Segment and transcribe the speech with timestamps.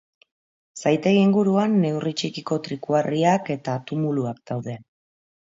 [0.83, 4.79] Zaitegi inguruan neurri txikiko trikuharriak eta tumuluak daude.